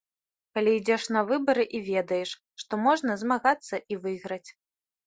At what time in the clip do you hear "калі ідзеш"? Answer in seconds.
0.57-1.03